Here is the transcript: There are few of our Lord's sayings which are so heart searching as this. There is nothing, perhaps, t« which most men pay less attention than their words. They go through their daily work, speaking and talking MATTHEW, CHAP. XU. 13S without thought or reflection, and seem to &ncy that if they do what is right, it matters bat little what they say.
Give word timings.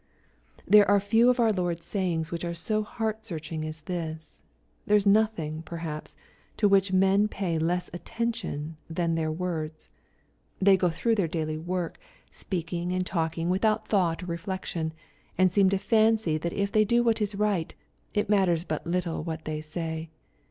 There 0.67 0.89
are 0.89 0.99
few 0.99 1.29
of 1.29 1.39
our 1.39 1.51
Lord's 1.51 1.85
sayings 1.85 2.31
which 2.31 2.43
are 2.43 2.55
so 2.55 2.81
heart 2.81 3.23
searching 3.23 3.63
as 3.63 3.81
this. 3.81 4.41
There 4.87 4.97
is 4.97 5.05
nothing, 5.05 5.61
perhaps, 5.61 6.15
t« 6.57 6.65
which 6.65 6.91
most 6.91 6.99
men 6.99 7.27
pay 7.27 7.59
less 7.59 7.87
attention 7.93 8.77
than 8.89 9.13
their 9.13 9.31
words. 9.31 9.91
They 10.59 10.75
go 10.75 10.89
through 10.89 11.13
their 11.13 11.27
daily 11.27 11.59
work, 11.59 11.99
speaking 12.31 12.91
and 12.91 13.05
talking 13.05 13.47
MATTHEW, 13.49 13.59
CHAP. 13.59 13.59
XU. 13.59 13.59
13S 13.59 13.61
without 13.61 13.87
thought 13.87 14.23
or 14.23 14.25
reflection, 14.25 14.93
and 15.37 15.53
seem 15.53 15.69
to 15.69 15.77
&ncy 15.77 16.41
that 16.41 16.53
if 16.53 16.71
they 16.71 16.83
do 16.83 17.03
what 17.03 17.21
is 17.21 17.35
right, 17.35 17.75
it 18.15 18.27
matters 18.27 18.65
bat 18.65 18.87
little 18.87 19.23
what 19.23 19.45
they 19.45 19.61
say. 19.61 20.09